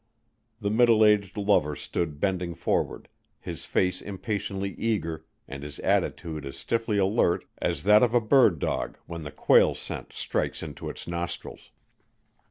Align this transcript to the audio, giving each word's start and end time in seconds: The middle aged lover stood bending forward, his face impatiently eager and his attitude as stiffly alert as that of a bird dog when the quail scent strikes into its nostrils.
The 0.59 0.71
middle 0.71 1.05
aged 1.05 1.37
lover 1.37 1.75
stood 1.75 2.19
bending 2.19 2.55
forward, 2.55 3.07
his 3.39 3.65
face 3.65 4.01
impatiently 4.01 4.73
eager 4.79 5.27
and 5.47 5.61
his 5.61 5.77
attitude 5.81 6.43
as 6.43 6.57
stiffly 6.57 6.97
alert 6.97 7.45
as 7.59 7.83
that 7.83 8.01
of 8.01 8.15
a 8.15 8.19
bird 8.19 8.57
dog 8.57 8.97
when 9.05 9.21
the 9.21 9.29
quail 9.31 9.75
scent 9.75 10.11
strikes 10.11 10.63
into 10.63 10.89
its 10.89 11.07
nostrils. 11.07 11.69